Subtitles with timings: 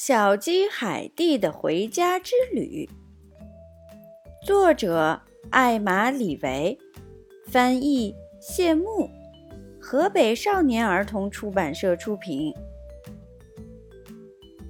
[0.00, 2.88] 小鸡海蒂的回家之旅，
[4.46, 6.78] 作者艾玛·里维，
[7.48, 9.10] 翻译谢幕，
[9.80, 12.54] 河北少年儿童出版社出品。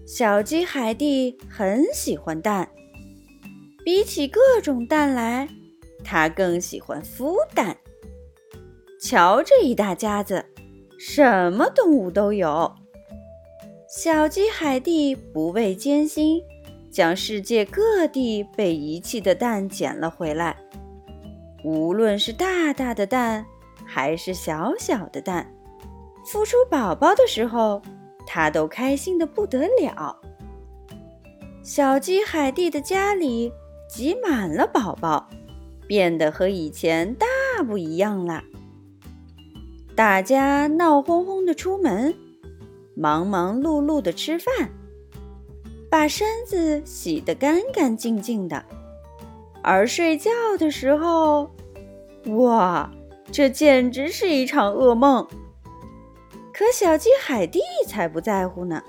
[0.07, 2.67] 小鸡海蒂很喜欢蛋，
[3.85, 5.47] 比起各种蛋来，
[6.03, 7.77] 它更喜欢孵蛋。
[8.99, 10.47] 瞧这一大家子，
[10.99, 12.75] 什么动物都有。
[13.89, 16.43] 小鸡海蒂不畏艰辛，
[16.91, 20.55] 将世界各地被遗弃的蛋捡了回来。
[21.65, 23.47] 无论是大大的蛋，
[23.87, 25.51] 还是小小的蛋，
[26.27, 27.81] 孵出宝宝的时候，
[28.27, 30.21] 它都开心的不得了。
[31.63, 33.51] 小鸡海蒂的家里
[33.89, 35.27] 挤满了宝宝，
[35.87, 37.27] 变得和以前大
[37.67, 38.45] 不一样了。
[39.97, 42.15] 大家闹哄哄的出门。
[42.99, 44.71] 忙忙碌碌的吃饭，
[45.89, 48.65] 把身子洗得干干净净的，
[49.63, 51.49] 而睡觉的时候，
[52.39, 52.91] 哇，
[53.31, 55.25] 这简直是一场噩梦。
[56.53, 58.83] 可小鸡海蒂才不在乎呢，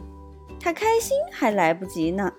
[0.60, 2.34] 它开心还来不及呢。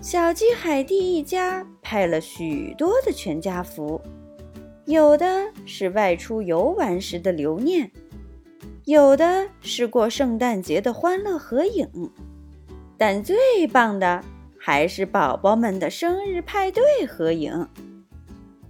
[0.00, 4.00] 小鸡海蒂一家拍了许多的全家福，
[4.84, 7.88] 有的是外出游玩时的留念。
[8.84, 11.88] 有的是过圣诞节的欢乐合影，
[12.98, 14.22] 但最棒的
[14.58, 17.68] 还是宝宝们的生日派对合影。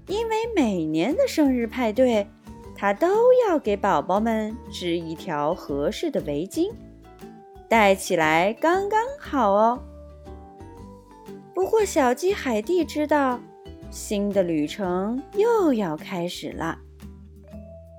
[0.06, 2.26] 因为每年的生日派对，
[2.74, 6.70] 他都要给宝宝们织一条合适的围巾，
[7.68, 9.82] 戴起来刚刚好哦。
[11.54, 13.40] 不过，小鸡海蒂知道，
[13.90, 16.78] 新的旅程又要开始了。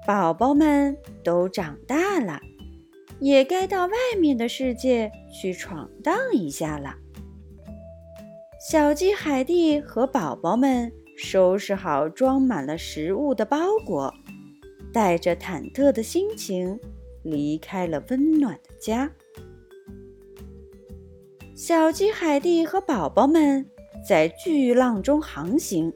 [0.06, 2.42] 宝宝们都长大了，
[3.20, 6.96] 也该到外面的世界去闯荡一下了。
[8.70, 14.14] 小鸡海蒂和宝宝们收拾好装满了食物的包裹，
[14.92, 16.78] 带着忐忑的心情
[17.24, 19.10] 离开了温暖的家。
[21.56, 23.66] 小鸡海蒂和宝宝们
[24.06, 25.94] 在巨浪中航行，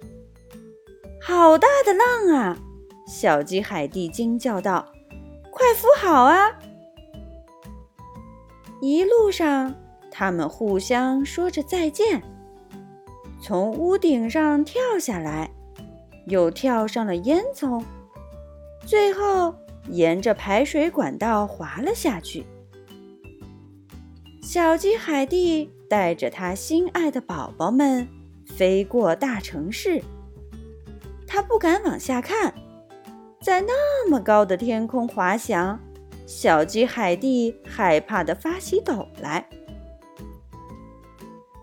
[1.22, 2.64] 好大的浪啊！
[3.08, 4.86] 小鸡海蒂惊叫道
[5.50, 6.60] ：“快扶好啊！”
[8.82, 9.74] 一路上，
[10.12, 12.22] 他们互相说着再见，
[13.42, 15.50] 从屋顶上跳下来，
[16.28, 17.82] 又跳上了烟囱，
[18.86, 19.56] 最后
[19.88, 22.46] 沿着排水管道滑了下去。
[24.44, 28.08] 小鸡海蒂带着他心爱的宝宝们
[28.46, 30.04] 飞过大城市，
[31.26, 32.54] 他不敢往下看。
[33.48, 35.80] 在那么高的天空滑翔，
[36.26, 39.48] 小鸡海蒂害怕的发起抖来。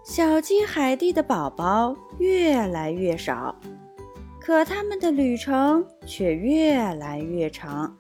[0.03, 3.55] 小鸡海蒂的宝宝越来越少，
[4.41, 7.95] 可他们的旅程却越来越长。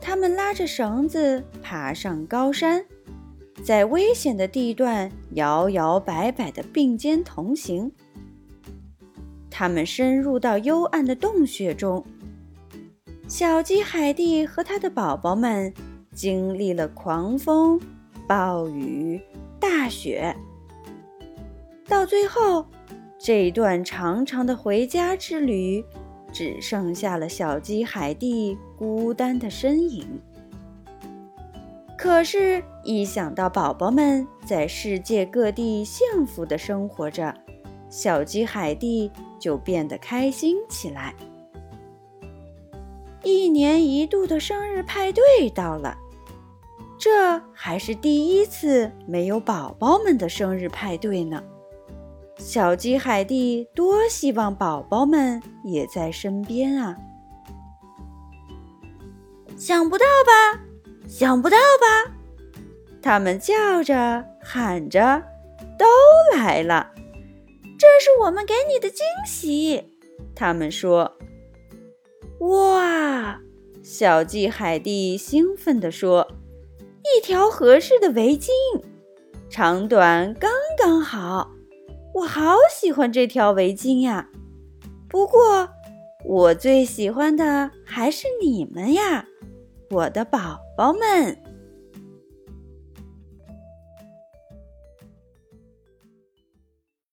[0.00, 2.84] 他们拉着绳子爬上高山，
[3.64, 7.90] 在危险的地段摇摇摆摆的并肩同行。
[9.50, 12.06] 他们深入到幽暗的洞穴中。
[13.32, 15.72] 小鸡海蒂和他的宝宝们
[16.14, 17.80] 经历了狂风、
[18.28, 19.18] 暴雨、
[19.58, 20.36] 大雪，
[21.88, 22.66] 到最后，
[23.18, 25.82] 这段长长的回家之旅
[26.30, 30.06] 只剩下了小鸡海蒂孤单的身影。
[31.96, 37.34] 可是，一想到宝宝们在世界各地幸福的生活着，
[37.88, 39.10] 小鸡海蒂
[39.40, 41.14] 就变得开心起来。
[43.22, 45.96] 一年一度的生日派对到了，
[46.98, 51.42] 这还是第一次没有宝宝们的生日派对呢。
[52.38, 56.96] 小鸡海蒂多希望宝宝们也在身边啊！
[59.56, 60.60] 想不到吧？
[61.06, 62.12] 想不到吧？
[63.00, 65.22] 他们叫着喊着，
[65.78, 65.86] 都
[66.36, 66.90] 来了。
[67.78, 69.84] 这是我们给你的惊喜，
[70.34, 71.12] 他们说。
[72.40, 72.81] 哇！
[73.82, 76.28] 小鸡海蒂兴奋地说
[77.02, 78.48] ：“一条合适的围巾，
[79.50, 81.50] 长短刚刚好，
[82.14, 84.30] 我好喜欢这条围巾呀！
[85.08, 85.68] 不过，
[86.24, 89.26] 我最喜欢的还是你们呀，
[89.90, 91.36] 我的宝宝们。”